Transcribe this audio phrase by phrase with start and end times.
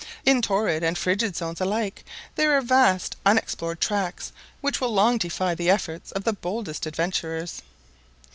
[0.25, 2.03] In Torrid and Frigid Zones alike
[2.33, 7.61] there are vast unexplored tracts which will long defy the efforts of the boldest adventurers."